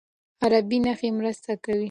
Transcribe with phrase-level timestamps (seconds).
[0.43, 1.79] عربي نښې مرسته کوي.